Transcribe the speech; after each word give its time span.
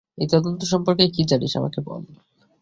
এই 0.17 0.27
তদন্ত 0.31 0.61
সম্পর্কে 0.63 1.05
কী 1.07 1.21
জানিস 1.23 1.51
আমাকে 1.55 1.79
বল। 1.81 2.01